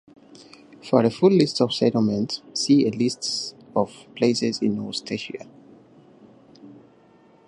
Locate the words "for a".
0.81-1.11